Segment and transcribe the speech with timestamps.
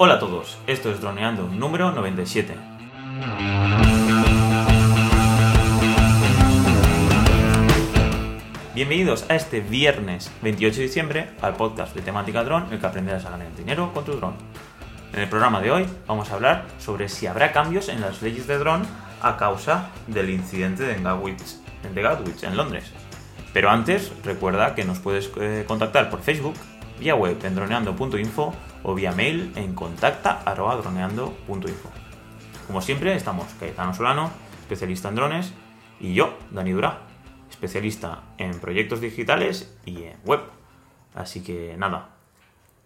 [0.00, 2.54] Hola a todos, esto es Droneando número 97.
[8.76, 13.24] Bienvenidos a este viernes 28 de diciembre al podcast de temática dron, el que aprenderás
[13.24, 14.34] a ganar dinero con tu dron.
[15.12, 18.46] En el programa de hoy vamos a hablar sobre si habrá cambios en las leyes
[18.46, 18.82] de dron
[19.20, 21.40] a causa del incidente de Gatwick,
[21.92, 22.92] de Gatwick, en Londres.
[23.52, 26.54] Pero antes, recuerda que nos puedes eh, contactar por Facebook,
[27.00, 31.90] vía web en droneando.info o vía mail en contacta.droneando.info.
[32.66, 35.52] Como siempre, estamos Caetano Solano, especialista en drones,
[36.00, 37.00] y yo, Dani Durá,
[37.50, 40.40] especialista en proyectos digitales y en web.
[41.14, 42.10] Así que nada.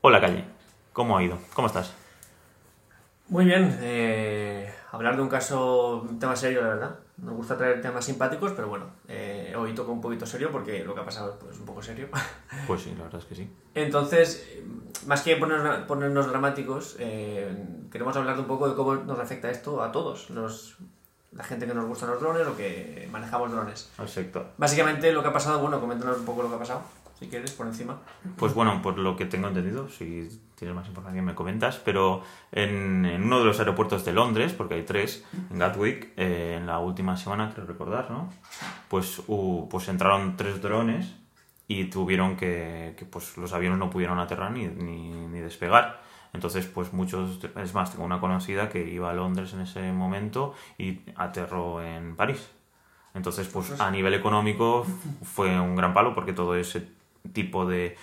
[0.01, 0.45] Hola, Calle.
[0.92, 1.38] ¿Cómo ha ido?
[1.55, 1.95] ¿Cómo estás?
[3.29, 6.96] Muy bien, eh, hablar de un caso, un tema serio, la verdad.
[7.16, 10.95] Nos gusta traer temas simpáticos, pero bueno, eh, hoy toca un poquito serio porque lo
[10.95, 12.09] que ha pasado pues, es un poco serio.
[12.66, 13.51] Pues sí, la verdad es que sí.
[13.74, 14.46] Entonces,
[15.06, 17.51] más que ponernos, ponernos dramáticos, eh,
[17.91, 20.77] queremos hablar un poco de cómo nos afecta esto a todos, los,
[21.32, 23.90] la gente que nos gustan los drones o que manejamos drones.
[23.96, 24.46] Al sector.
[24.59, 26.82] Básicamente lo que ha pasado, bueno, coméntanos un poco lo que ha pasado,
[27.23, 28.01] si quieres, por encima.
[28.37, 33.04] Pues bueno, por lo que tengo entendido, si tienes más información me comentas, pero en,
[33.06, 36.79] en uno de los aeropuertos de Londres, porque hay tres, en Gatwick, eh, en la
[36.80, 38.29] última semana, creo recordar, ¿no?
[38.88, 41.14] Pues, hu- pues entraron tres drones
[41.68, 46.02] y tuvieron que, que, pues los aviones no pudieron aterrar ni, ni, ni despegar.
[46.34, 50.54] Entonces, pues muchos, es más, tengo una conocida que iba a Londres en ese momento
[50.79, 52.51] y aterró en París.
[53.14, 54.86] Entonces, pues a nivel económico
[55.23, 56.88] fue un gran palo porque todo ese
[57.33, 57.97] tipo de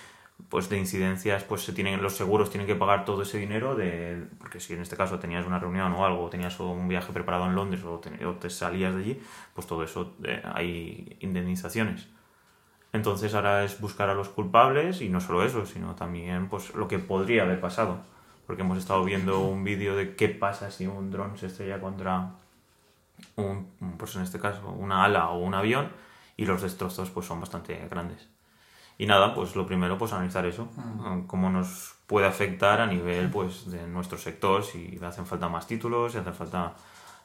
[0.48, 4.26] pues de incidencias pues se tienen los seguros tienen que pagar todo ese dinero de
[4.38, 7.54] porque si en este caso tenías una reunión o algo tenías un viaje preparado en
[7.54, 9.22] Londres o te, o te salías de allí
[9.54, 12.08] pues todo eso eh, hay indemnizaciones.
[12.92, 16.88] Entonces ahora es buscar a los culpables y no solo eso sino también pues lo
[16.88, 17.98] que podría haber pasado.
[18.46, 22.32] Porque hemos estado viendo un vídeo de qué pasa si un dron se estrella contra
[23.36, 25.88] un, pues en este caso una ala o un avión
[26.36, 28.28] y los destrozos pues son bastante grandes
[29.02, 33.30] y nada, pues lo primero, pues analizar eso, eh, cómo nos puede afectar a nivel
[33.30, 36.74] pues de nuestro sector, si hacen falta más títulos, si hacen falta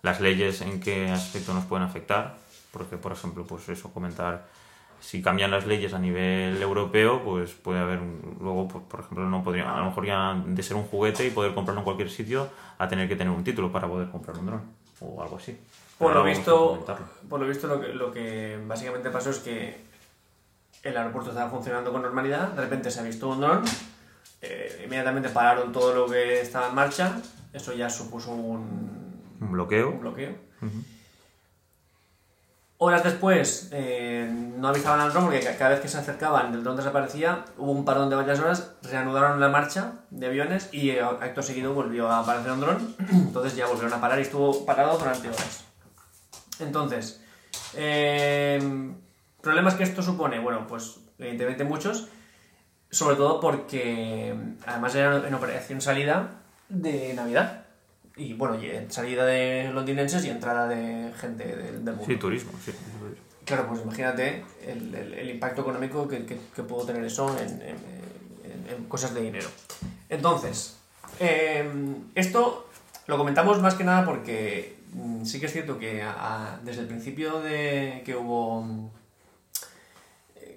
[0.01, 2.37] las leyes en qué aspecto nos pueden afectar,
[2.71, 4.45] porque por ejemplo, pues eso, comentar
[5.01, 9.25] si cambian las leyes a nivel europeo, pues puede haber un- luego, pues, por ejemplo,
[9.29, 12.09] no podría, a lo mejor ya de ser un juguete y poder comprarlo en cualquier
[12.09, 12.47] sitio
[12.77, 14.61] a tener que tener un título para poder comprar un dron
[15.01, 15.51] o algo así.
[15.97, 16.85] Por Pero lo visto,
[17.29, 19.83] por lo visto lo que, lo que básicamente pasó es que
[20.85, 23.63] el aeropuerto estaba funcionando con normalidad, de repente se ha visto un dron,
[24.41, 27.13] eh, inmediatamente pararon todo lo que estaba en marcha,
[27.53, 29.89] eso ya supuso un, un bloqueo.
[29.89, 30.31] un bloqueo.
[32.77, 36.61] Horas después eh, no avisaban al dron porque ca- cada vez que se acercaban el
[36.61, 41.01] dron desaparecía, hubo un parón de varias horas, reanudaron la marcha de aviones y eh,
[41.01, 44.97] acto seguido volvió a aparecer un dron, entonces ya volvieron a parar y estuvo parado
[44.97, 45.63] durante horas.
[46.59, 47.21] Entonces,
[47.75, 48.91] eh,
[49.45, 50.39] ¿problemas que esto supone?
[50.39, 52.09] Bueno, pues evidentemente muchos,
[52.91, 54.35] sobre todo porque
[54.65, 57.61] además era en operación salida de Navidad.
[58.17, 62.05] Y bueno, y salida de londinenses y entrada de gente del, del mundo.
[62.07, 62.71] Sí, turismo, sí.
[63.45, 67.49] Claro, pues imagínate el, el- el impacto económico que, que, que pudo tener eso en,
[67.61, 67.77] en-
[68.45, 69.47] en- en cosas de dinero.
[70.09, 70.77] Entonces,
[71.19, 71.69] eh,
[72.15, 72.69] esto
[73.07, 76.15] lo comentamos más que nada porque mm, sí que es cierto que a-
[76.53, 78.91] a- desde el principio de que hubo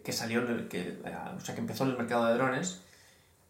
[0.08, 2.80] que salió que, a- o sea que empezó el mercado de drones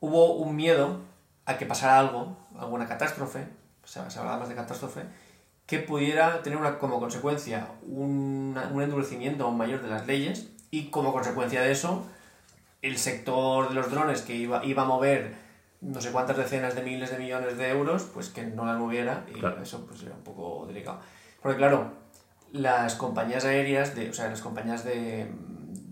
[0.00, 1.02] hubo un miedo
[1.46, 3.46] a que pasara algo alguna catástrofe
[3.84, 5.02] o sea se hablaba más de catástrofe
[5.66, 10.86] que pudiera tener una, como consecuencia una- un endurecimiento aún mayor de las leyes y
[10.91, 12.04] como consecuencia de eso
[12.82, 15.36] el sector de los drones que iba, iba a mover
[15.80, 19.25] no sé cuántas decenas de miles de millones de euros, pues que no las moviera
[19.30, 19.62] y Claro.
[19.62, 20.98] eso pues era un poco delicado.
[21.40, 21.92] Porque claro,
[22.50, 25.30] las compañías aéreas, de, o sea, las compañías de,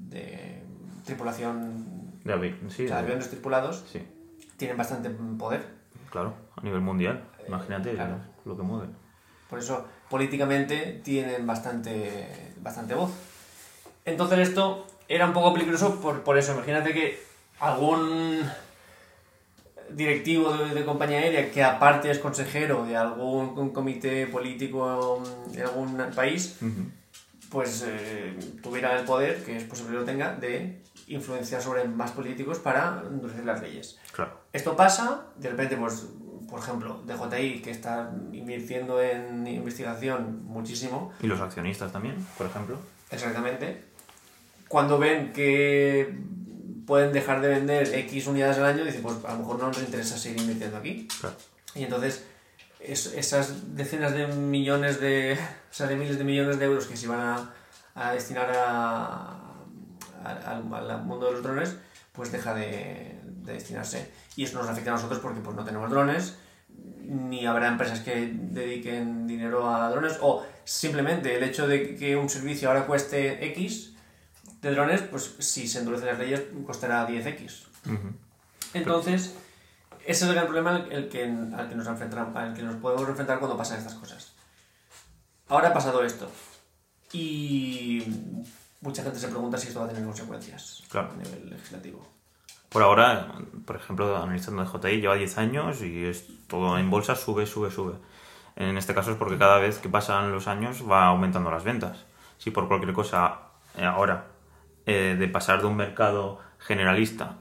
[0.08, 0.55] de
[1.06, 4.02] tripulación, De sí, o sea, aviones tripulados, sí,
[4.56, 5.08] tienen bastante
[5.38, 5.64] poder.
[6.10, 7.24] claro, a nivel mundial.
[7.46, 8.16] Imagínate claro.
[8.44, 8.88] lo que mueve.
[9.48, 13.12] Por eso, políticamente tienen bastante, bastante voz.
[14.04, 16.52] Entonces esto era un poco peligroso por, por eso.
[16.52, 17.22] Imagínate que
[17.60, 18.42] algún
[19.90, 25.22] directivo de, de compañía aérea que aparte es consejero de algún comité político
[25.52, 26.58] de algún país,
[27.50, 32.10] pues eh, tuviera el poder, que es posible que lo tenga, de influenciar sobre más
[32.12, 33.98] políticos para endurecer las leyes.
[34.12, 34.40] Claro.
[34.52, 36.06] Esto pasa, de repente, pues,
[36.48, 42.78] por ejemplo, DJI, que está invirtiendo en investigación muchísimo, Y los accionistas también, por ejemplo.
[43.10, 43.84] exactamente,
[44.68, 46.18] cuando ven que
[46.86, 49.78] pueden dejar de vender X unidades al año, dicen, pues a lo mejor no nos
[49.80, 51.08] interesa seguir invirtiendo aquí.
[51.20, 51.36] Claro.
[51.74, 52.24] Y entonces
[52.80, 55.34] es- esas decenas de millones de,
[55.70, 57.50] o sea, de miles de millones de euros que se iban a,
[57.94, 59.45] a destinar a-
[60.26, 61.76] al, al mundo de los drones,
[62.12, 64.10] pues deja de, de destinarse.
[64.36, 66.38] Y eso nos afecta a nosotros porque pues, no tenemos drones,
[66.68, 72.28] ni habrá empresas que dediquen dinero a drones, o simplemente el hecho de que un
[72.28, 73.94] servicio ahora cueste X
[74.60, 77.66] de drones, pues si se endurecen las leyes costará 10X.
[77.86, 78.12] Ujú.
[78.74, 79.34] Entonces,
[80.04, 82.76] ese es el gran problema al el que, al, que nos enfrentamos, al que nos
[82.76, 84.34] podemos enfrentar cuando pasan estas cosas.
[85.48, 86.30] Ahora ha pasado esto.
[87.12, 88.02] Y
[88.86, 91.10] mucha gente se pregunta si esto va a tener consecuencias Claro.
[91.12, 92.06] a nivel legislativo.
[92.68, 93.34] Por ahora,
[93.64, 97.94] por ejemplo, analizando DJI lleva 10 años y es todo en bolsa, sube, sube, sube.
[98.56, 102.04] En este caso es porque cada vez que pasan los años va aumentando las ventas.
[102.38, 103.38] Si por cualquier cosa
[103.76, 104.26] eh, ahora,
[104.86, 107.36] eh, de pasar de un mercado generalista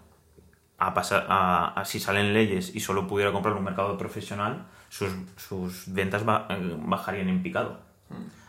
[0.77, 5.11] a pasar a, a si salen leyes y solo pudiera comprar un mercado profesional, sus,
[5.37, 7.79] sus ventas eh, bajarían en picado.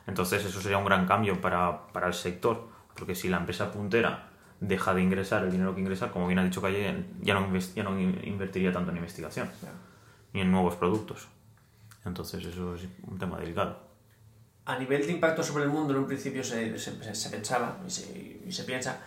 [0.06, 4.30] Entonces eso sería un gran cambio para, para el sector, porque si la empresa puntera
[4.60, 7.82] deja de ingresar el dinero que ingresa, como bien ha dicho Calle, ya no, ya
[7.82, 9.50] no in- invertiría tanto en investigación
[10.32, 11.28] ni en nuevos productos.
[12.04, 13.84] Entonces eso es un tema delicado.
[14.64, 17.90] A nivel de impacto sobre el mundo, en un principio se, se- se pensaba y
[17.90, 19.00] se, y se piensa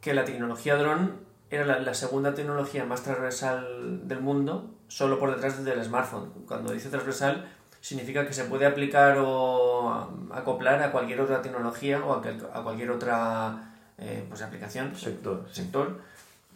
[0.00, 1.16] que la tecnología dron
[1.50, 6.30] era la, la segunda tecnología más transversal del mundo, solo por detrás del smartphone.
[6.46, 7.48] Cuando dice transversal,
[7.80, 12.62] significa que se puede aplicar o acoplar a cualquier otra tecnología o a, cual- a
[12.62, 16.00] cualquier otra eh, pues, aplicación, Sector, sector,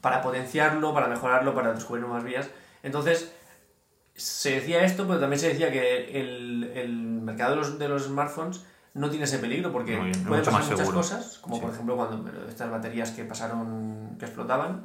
[0.01, 2.49] para potenciarlo, para mejorarlo, para descubrir nuevas vías.
[2.83, 3.33] Entonces,
[4.15, 8.05] se decía esto, pero también se decía que el, el mercado de los, de los
[8.05, 8.65] smartphones
[8.95, 10.99] no tiene ese peligro porque bien, pueden pasar muchas seguro.
[10.99, 11.63] cosas, como Sí.
[11.63, 14.85] por ejemplo cuando estas baterías que pasaron, que explotaban,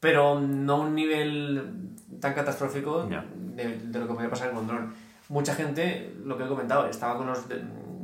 [0.00, 4.66] pero no a un nivel tan catastrófico de, de lo que podía pasar con un
[4.68, 4.94] dron.
[5.28, 7.62] Mucha gente, lo que he comentado, estaba con los de-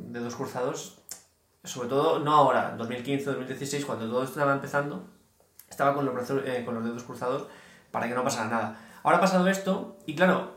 [0.09, 0.99] dedos cruzados,
[1.65, 5.09] sobre todo, no ahora, en 2015, 2016, cuando todo estaba empezando,
[5.71, 7.47] estaba con los, brazos, eh, con los dedos cruzados
[7.91, 8.79] para que no pasara nada.
[9.03, 10.53] Ahora ha pasado esto y claro,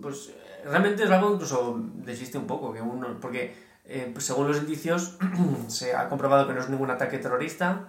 [0.00, 0.32] pues
[0.64, 3.54] realmente es algo incluso de chiste un poco, que uno, porque
[3.84, 5.18] eh, pues, según los indicios
[5.68, 7.88] se ha comprobado que no es ningún ataque terrorista,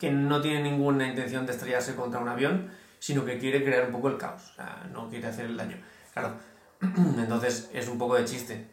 [0.00, 3.92] que no tiene ninguna intención de estrellarse contra un avión, sino que quiere crear un
[3.92, 5.76] poco el caos, o sea, no quiere hacer el daño.
[6.12, 6.34] Claro,
[7.18, 8.70] entonces es un poco de chiste.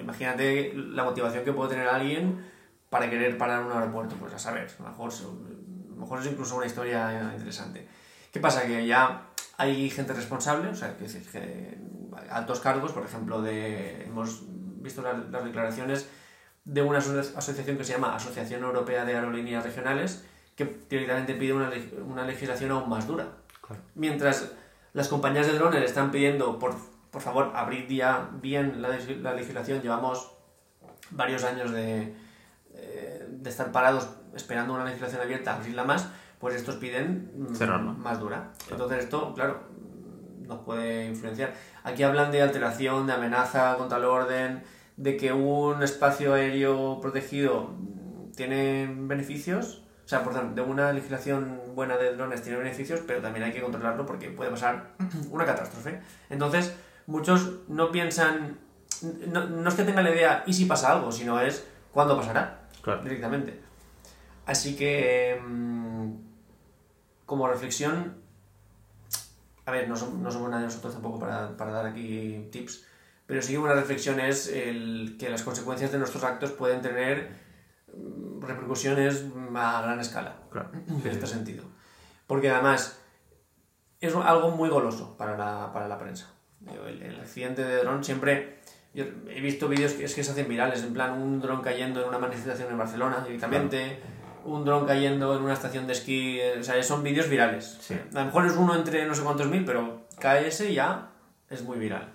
[0.00, 2.44] Imagínate la motivación que puede tener alguien
[2.90, 6.20] para querer parar un aeropuerto, pues a saber, a lo mejor, se- a lo mejor
[6.20, 7.86] es incluso una historia interesante.
[8.32, 8.66] ¿Qué pasa?
[8.66, 9.28] Que ya
[9.58, 11.78] hay gente responsable, o sea, que, decir, que
[12.30, 14.42] altos cargos, por ejemplo, de, hemos
[14.82, 16.08] visto las, las declaraciones
[16.64, 20.24] de una aso- asociación que se llama Asociación Europea de Aerolíneas Regionales,
[20.56, 21.70] que teóricamente pide una,
[22.06, 23.26] una legislación aún más dura.
[23.60, 23.82] Claro.
[23.94, 24.52] Mientras
[24.92, 26.74] las compañías de drones están pidiendo, por,
[27.14, 30.32] por favor, abrir ya bien la, leg- la legislación, llevamos
[31.10, 32.14] varios años de,
[32.74, 37.92] eh, de estar parados esperando una legislación abierta, abrirla más, pues estos piden mm, Cerrarla.
[37.92, 38.50] más dura.
[38.70, 39.60] Entonces esto, claro,
[40.46, 41.54] nos puede influenciar.
[41.84, 44.62] Aquí hablan de alteración, de amenaza contra el orden,
[44.96, 47.70] de que un espacio aéreo protegido
[48.36, 53.44] tiene beneficios, o sea, perdón, de una legislación buena de drones tiene beneficios, pero también
[53.46, 54.90] hay que controlarlo porque puede pasar
[55.30, 56.00] una catástrofe.
[56.28, 56.74] Entonces,
[57.06, 58.58] muchos no piensan,
[59.28, 62.68] no, no es que tengan la idea y si pasa algo, sino es cuándo pasará
[62.82, 63.02] Claro.
[63.02, 63.60] directamente.
[64.46, 66.12] Así que, mm,
[67.26, 68.16] como reflexión,
[69.66, 72.84] a ver, no, som- no somos nadie nosotros tampoco para, para dar aquí tips,
[73.26, 77.34] pero sí una reflexión es el que las consecuencias de nuestros actos pueden tener
[77.96, 79.24] mm, repercusiones
[79.54, 80.70] a gran escala Claro.
[80.74, 81.64] en este sentido.
[82.26, 82.98] Porque además
[84.00, 86.30] es algo muy goloso para la, para la prensa.
[86.86, 88.58] El, el accidente de dron siempre...
[88.94, 92.00] Yo he visto vídeos que es que se hacen virales, en plan un dron cayendo
[92.00, 93.98] en una manifestación en Barcelona directamente,
[94.44, 97.76] un dron cayendo en una estación de esquí, o sea, son vídeos virales.
[97.80, 97.94] Sí.
[98.14, 101.10] A lo mejor es uno entre no sé cuántos mil, pero cae ese ya
[101.50, 102.12] es muy viral.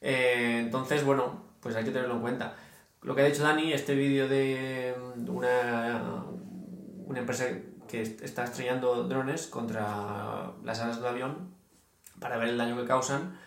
[0.00, 2.54] Eh, entonces, bueno, pues hay que tenerlo en cuenta.
[3.02, 6.24] Lo que ha dicho Dani, este vídeo de mm, una,
[7.06, 7.44] una empresa
[7.86, 11.54] que est- está estrellando drones contra las alas de avión
[12.18, 13.38] para ver el daño que causan.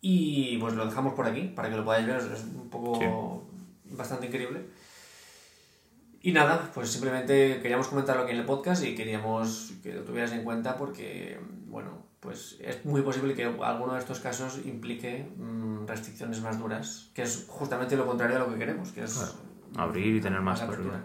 [0.00, 3.48] Y pues lo dejamos por aquí, para que lo podáis ver, es un poco
[3.84, 4.66] bastante increíble.
[6.22, 10.32] Y nada, pues simplemente queríamos comentarlo aquí en el podcast y queríamos que lo tuvieras
[10.32, 15.86] en cuenta porque, bueno, pues es muy posible que alguno de estos casos implique mm,
[15.86, 19.36] restricciones más duras, que es justamente lo contrario a lo que queremos, que es
[19.76, 21.04] Abrir y tener más, Más apertura.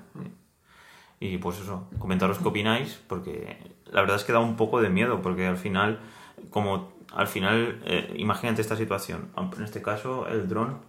[1.20, 4.90] Y pues eso, comentaros qué opináis, porque la verdad es que da un poco de
[4.90, 6.00] miedo, porque al final,
[6.50, 9.30] como al final, eh, imagínate esta situación.
[9.58, 10.80] En este caso, el dron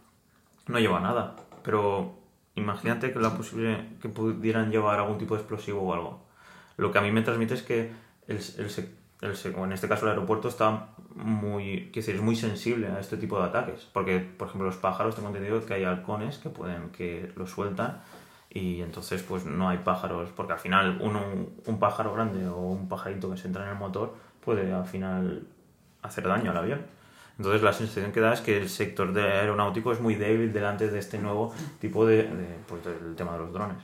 [0.69, 2.19] no lleva nada, pero
[2.55, 6.25] imagínate que la posible que pudieran llevar algún tipo de explosivo o algo.
[6.77, 7.93] Lo que a mí me transmite es que
[8.29, 8.71] el, el,
[9.23, 13.47] en este caso el aeropuerto está muy, que es muy sensible a este tipo de
[13.47, 17.51] ataques, porque por ejemplo los pájaros tengo entendido que hay halcones que pueden que los
[17.51, 18.01] sueltan
[18.51, 21.21] y entonces pues no hay pájaros, porque al final uno,
[21.67, 24.15] un pájaro grande o un pajarito que se entra en el motor
[24.45, 25.47] puede al final
[26.03, 26.83] hacer daño al avión.
[27.39, 30.89] Entonces la sensación que da es que el sector de aeronáutico es muy débil delante
[30.89, 32.29] de este nuevo tipo de,
[32.69, 33.83] pues del tema de los drones.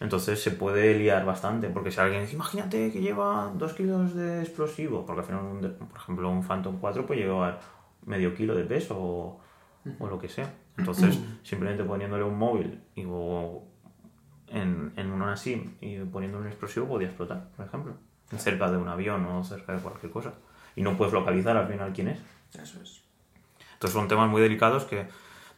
[0.00, 4.40] Entonces se puede liar bastante, porque si alguien dice, imagínate que lleva dos kilos de
[4.42, 7.60] explosivo, porque al final, por ejemplo, un Phantom 4 puede llevar
[8.06, 9.40] medio kilo de peso o,
[9.98, 10.52] o lo que sea.
[10.76, 13.64] Entonces, simplemente poniéndole un móvil y, o
[14.46, 17.94] en, en una SIM y poniendo un explosivo podía explotar, por ejemplo,
[18.36, 20.34] cerca de un avión o cerca de cualquier cosa.
[20.78, 22.18] Y no puedes localizar al final quién es.
[22.54, 23.02] Eso es.
[23.72, 25.08] Entonces son temas muy delicados que,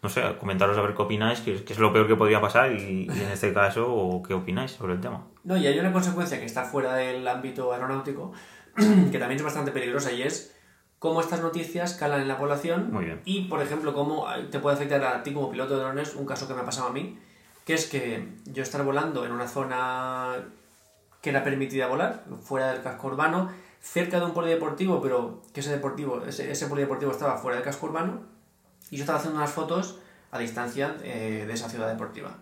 [0.02, 3.06] no sé, comentaros a ver qué opináis, qué, es lo peor que podría pasar y,
[3.10, 5.26] en este caso, o qué opináis sobre el tema.
[5.44, 8.32] No, y hay una consecuencia que está fuera del ámbito aeronáutico,
[8.76, 10.56] que también es bastante peligrosa y es
[10.98, 13.20] cómo estas noticias calan en la población Muy bien.
[13.26, 16.48] y, por ejemplo, cómo te puede afectar a ti como piloto de drones, un caso
[16.48, 17.18] que me ha pasado a mí,
[17.66, 20.36] que es que yo estar volando en una zona
[21.20, 23.50] que era permitida volar, fuera del casco urbano,
[23.80, 27.86] cerca de un polideportivo, pero que ese deportivo, ese, ese polideportivo estaba fuera del casco
[27.86, 28.22] urbano,
[28.90, 29.98] y yo estaba haciendo unas fotos
[30.30, 32.38] a distancia eh, de esa ciudad deportiva.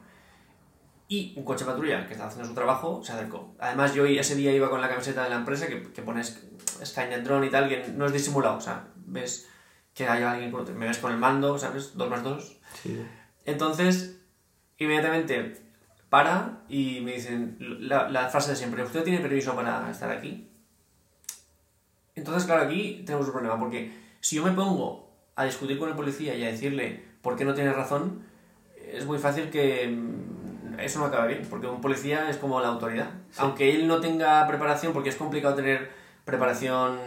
[1.09, 3.54] Y un coche patrulla que estaba haciendo su trabajo se acercó.
[3.59, 6.47] Además, yo ese día iba con la camiseta de la empresa que, que pones
[6.85, 9.49] Skynet Drone y tal, que no es disimulado, o sea, ves
[9.95, 11.97] que hay alguien, me ves con el mando, ¿sabes?
[11.97, 12.59] Dos más dos.
[12.83, 13.02] Sí.
[13.45, 14.21] Entonces,
[14.76, 15.62] inmediatamente
[16.09, 20.48] para y me dicen la, la, frase de siempre, ¿usted tiene permiso para estar aquí?
[22.18, 25.94] Entonces, claro, aquí tenemos un problema, porque si yo me pongo a discutir con el
[25.94, 28.22] policía y a decirle por qué no tiene razón,
[28.92, 32.68] es muy fácil que mm, eso no acabe bien, porque un policía es como la
[32.68, 33.10] autoridad.
[33.37, 35.90] Aunque él no tenga preparación, porque es complicado tener
[36.25, 36.98] preparación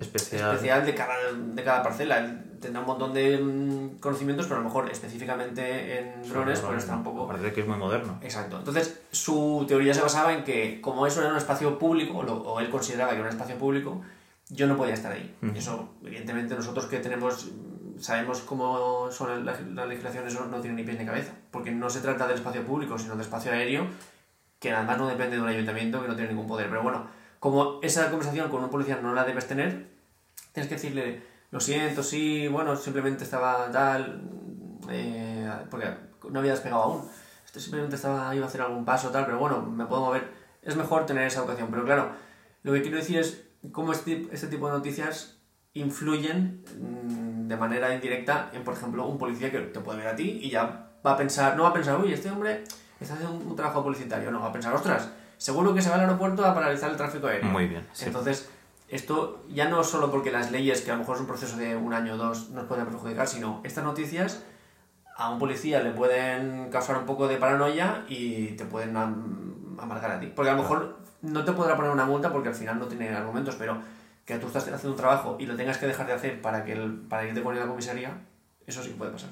[0.00, 2.18] especial, especial de, cada, de cada parcela.
[2.18, 6.78] Él tendrá un montón de mm, conocimientos, pero a lo mejor específicamente en drones, pues
[6.78, 7.26] está un poco...
[7.26, 8.18] Parece que es muy moderno.
[8.22, 8.58] Exacto.
[8.58, 12.70] Entonces, su teoría se basaba en que, como eso era un espacio público, o, él
[12.70, 14.00] consideraba que era un espacio público,
[14.48, 15.34] yo no podía estar ahí.
[15.42, 17.50] Y eso, evidentemente, nosotros que tenemos
[17.98, 21.32] sabemos cómo son las, legislaciones, eso no tiene ni pies ni cabeza.
[21.50, 23.86] Porque no se trata del espacio público, sino del espacio aéreo,
[24.58, 26.68] que además no depende de un ayuntamiento, que no tiene ningún poder.
[26.68, 27.06] Pero bueno,
[27.38, 29.88] como esa conversación con un policía no la debes tener,
[30.52, 34.22] tienes que decirle, lo siento, sí, bueno, simplemente estaba tal,
[34.90, 35.88] eh, porque
[36.30, 37.08] no había despegado aún.
[37.44, 40.32] Este simplemente estaba, iba a hacer algún paso, tal, pero bueno, me puedo mover.
[40.62, 41.68] Es mejor tener esa educación.
[41.70, 42.12] Pero claro,
[42.62, 45.38] lo que quiero decir es cómo este, este tipo de noticias
[45.74, 50.16] influyen mm, de manera indirecta en, por ejemplo, un policía que te puede ver a
[50.16, 52.64] ti y ya va a pensar, no va a pensar, uy, este hombre
[53.00, 56.02] está haciendo un, trabajo publicitario, no, va a pensar, ostras, seguro que se va al
[56.02, 57.50] aeropuerto a paralizar el tráfico aéreo.
[57.50, 57.86] Muy bien.
[58.00, 58.48] Entonces,
[58.88, 61.76] esto ya no solo porque las leyes, que a lo mejor es un proceso de
[61.76, 64.42] un año o dos, nos pueden perjudicar, sino estas noticias
[65.16, 68.96] a un policía le pueden causar un poco de paranoia y te pueden
[69.78, 70.32] amargar a ti.
[70.34, 73.08] Porque a lo mejor no te podrá poner una multa porque al final no tiene
[73.08, 73.78] argumentos, pero
[74.24, 76.72] que tú estás haciendo un trabajo y lo tengas que dejar de hacer para, que
[76.72, 78.18] el, para irte con la comisaría,
[78.66, 79.30] eso sí puede pasar.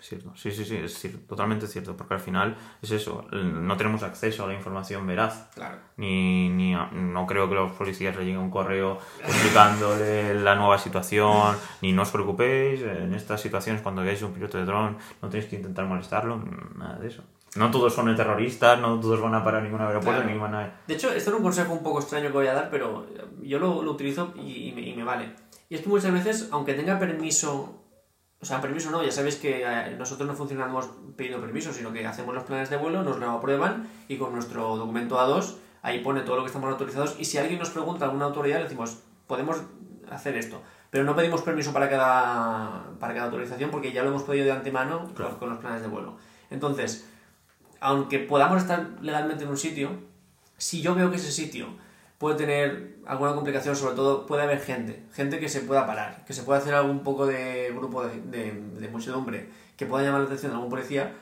[0.00, 0.36] Cierto.
[0.36, 4.44] Sí, sí, sí, es cierto, totalmente cierto, porque al final es eso, no tenemos acceso
[4.44, 5.48] a la información veraz.
[5.54, 5.78] Claro.
[5.96, 11.56] Ni, ni no creo que los policías le lleguen un correo explicándole la nueva situación,
[11.80, 15.48] ni no os preocupéis, en estas situaciones cuando veáis un piloto de dron no tenéis
[15.48, 16.36] que intentar molestarlo,
[16.76, 17.24] nada de eso.
[17.56, 20.80] No todos son terroristas, no todos van a parar ningún aeropuerto, ni van a...
[20.86, 23.06] De hecho, esto es un consejo un poco extraño que voy a dar, pero
[23.42, 25.34] yo lo, lo utilizo y, y, me, y me vale.
[25.68, 27.84] Y es que muchas veces, aunque tenga permiso
[28.44, 32.06] o sea, permiso no, ya sabéis que eh, nosotros no funcionamos pidiendo permiso, sino que
[32.06, 36.20] hacemos los planes de vuelo, nos lo aprueban y con nuestro documento A2 ahí pone
[36.20, 39.62] todo lo que estamos autorizados y si alguien nos pregunta alguna autoridad le decimos, podemos
[40.10, 40.60] hacer esto.
[40.90, 44.52] Pero no pedimos permiso para cada, para cada autorización porque ya lo hemos pedido de
[44.52, 46.18] antemano con los planes de vuelo.
[46.50, 47.10] Entonces,
[47.84, 49.90] aunque podamos estar legalmente en un sitio,
[50.56, 51.66] si yo veo que ese sitio
[52.16, 56.32] puede tener alguna complicación, sobre todo puede haber gente, gente que se pueda parar, que
[56.32, 60.56] se pueda hacer algún poco de grupo de, muchedumbre, que pueda llamar la atención de
[60.56, 61.12] algún policía,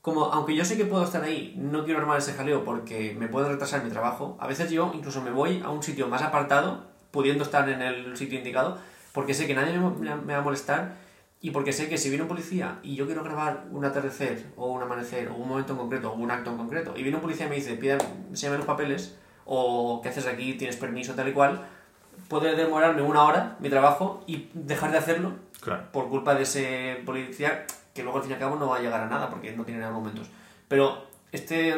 [0.00, 3.26] como aunque yo sé que puedo estar ahí, no quiero armar ese jaleo porque me
[3.26, 6.84] puede retrasar mi trabajo, a veces yo incluso me voy a un sitio más apartado,
[7.10, 8.78] pudiendo estar en el sitio indicado,
[9.12, 11.02] porque sé que nadie me va a molestar
[11.44, 14.68] y porque sé que si viene un policía y yo quiero grabar un atardecer o
[14.72, 17.22] un amanecer o un momento en concreto o un acto en concreto y viene un
[17.22, 17.98] policía y me dice, pida,
[18.30, 21.66] enséñame los papeles, o qué haces aquí, tienes permiso, tal y cual,
[22.28, 25.84] puede demorarme una hora mi trabajo y dejar de hacerlo Claro.
[25.92, 28.80] por culpa de ese policía que luego al fin y al cabo no va a
[28.80, 30.28] llegar a nada porque no tiene argumentos.
[30.68, 31.74] Pero este,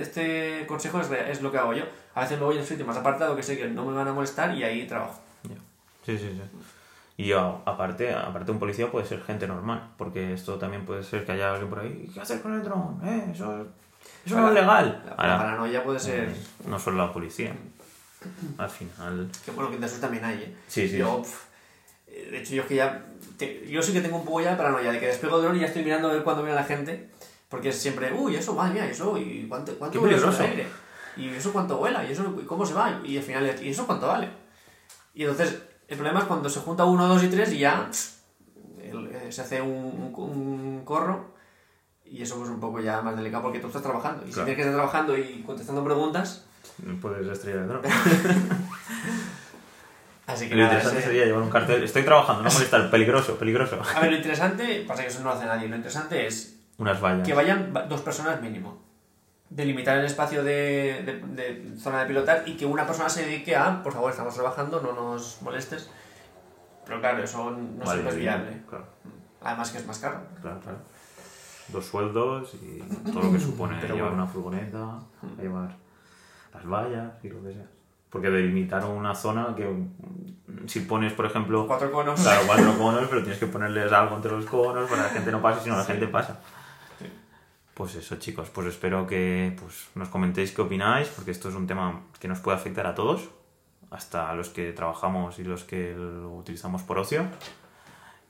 [0.00, 1.84] este consejo es, es lo que hago yo.
[2.14, 4.12] A veces me voy un sitio más apartado que sé que no me van a
[4.12, 5.20] molestar y ahí trabajo.
[6.04, 6.42] Sí, sí, sí.
[7.16, 11.32] Y aparte, aparte un policía puede ser gente normal, porque esto también puede ser que
[11.32, 12.98] haya alguien por ahí, ¿qué hacer con el dron?
[13.04, 13.66] Eh, eso,
[14.24, 15.02] eso no es legal.
[15.06, 16.30] La, Ahora, paranoia puede ser...
[16.30, 16.34] eh,
[16.66, 17.54] no solo la policía.
[18.58, 20.56] Al final, Que bueno, que de esos también hay, ¿eh?
[20.68, 20.96] Sí, sí.
[20.98, 21.36] Yo, pf,
[22.06, 23.04] eh, de hecho, yo es que ya...
[23.36, 25.56] te- yo sí que tengo un poco ya de paranoia de que despego el dron
[25.56, 27.10] y ya estoy mirando a ver cuándo viene la gente.
[27.48, 30.42] Porque es siempre, uy, eso, madre mía, eso, y cuánto, cuánto Qué eso peligroso.
[30.44, 30.66] aire.
[31.16, 33.86] Y eso cuánto vuela, y eso y cómo se va, y al final, y eso
[33.86, 34.28] cuánto vale.
[35.14, 37.88] Y entonces, el problema es cuando se junta uno, dos y tres y ya
[38.80, 41.32] eh, se hace un, un- un corro.
[42.04, 44.22] Y eso pues un poco ya más delicado porque tú estás trabajando.
[44.24, 46.44] Y si tienes que estar trabajando y contestando preguntas,
[47.00, 47.82] puedes estrellar el dron.
[50.26, 53.36] así que Lo nada, interesante ese- sería llevar un cartel, estoy trabajando, no molestar, peligroso,
[53.38, 53.80] peligroso.
[53.94, 57.00] A ver, lo interesante, pasa que eso no lo hace nadie, lo interesante es Unas
[57.00, 57.26] vallas.
[57.26, 58.82] que vayan va- dos personas mínimo.
[59.54, 63.54] Delimitar el espacio de, de- de zona de pilotar y que una persona se dedique
[63.54, 65.90] a, por favor, estamos trabajando, no nos molestes.
[66.86, 68.62] Pero claro, eso no Vale, siempre es viable.
[68.68, 68.86] Claro,
[69.42, 70.20] Además que es más caro.
[70.40, 70.78] claro, claro.
[71.68, 72.78] Dos sueldos y
[73.10, 74.24] todo lo que supone Pero llevar bueno.
[74.24, 74.98] una furgoneta,
[75.40, 75.76] llevar
[76.52, 77.66] las vallas y lo que sea.
[78.10, 82.20] Porque delimitar una zona que mm, si pones, por ejemplo, Cuatro conos.
[82.20, 85.30] Claro, cuatro conos, pero tienes que ponerles algo entre los conos para que la gente
[85.32, 86.40] no pase, si no la gente pasa.
[87.74, 91.66] Pues eso, chicos, pues espero que pues, nos comentéis qué opináis, porque esto es un
[91.66, 93.30] tema que nos puede afectar a todos,
[93.90, 97.24] hasta los que trabajamos y los que lo utilizamos por ocio.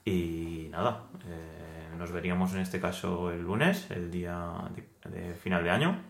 [0.05, 5.65] Y nada, eh, nos veríamos en este caso el lunes, el día de, de final
[5.65, 6.01] de año,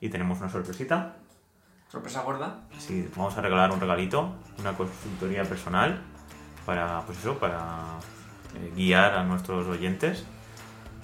[0.00, 1.16] y tenemos una sorpresita.
[1.88, 2.62] Sorpresa gorda.
[2.78, 6.00] Sí, vamos a regalar un regalito, una consultoría personal
[6.64, 7.98] para, pues eso, para
[8.54, 10.24] eh, guiar a nuestros oyentes.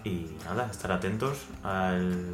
[0.06, 2.24] Y nada, estar atentos al,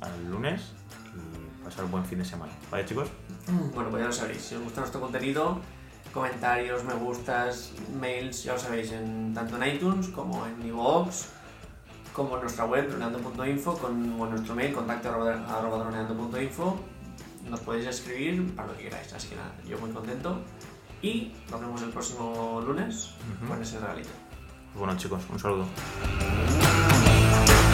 [0.00, 0.72] al lunes
[1.14, 2.52] y pasar un buen fin de semana.
[2.72, 3.08] ¿Vale, chicos?
[3.72, 4.42] Bueno, pues ya lo sabéis.
[4.42, 5.60] Si os gusta nuestro contenido,
[6.12, 11.26] comentarios, me gustas, mails, ya lo sabéis, en, tanto en iTunes como en iVoox,
[12.12, 16.80] como en nuestra web, droneando.info, con o nuestro mail, contacto arroba droneando.info.
[17.48, 19.12] Nos podéis escribir para lo que queráis.
[19.12, 20.40] Así que nada, yo muy contento.
[21.00, 23.52] Y nos vemos el próximo lunes Ujú.
[23.52, 24.08] con ese regalito.
[24.74, 25.66] Bueno, chicos, un saludo.
[27.34, 27.73] Bye.